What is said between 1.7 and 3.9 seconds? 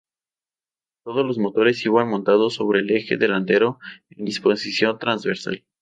iban montados sobre el eje delantero